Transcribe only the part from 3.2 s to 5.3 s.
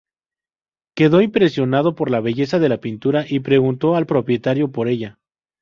y preguntó al propietario por ella.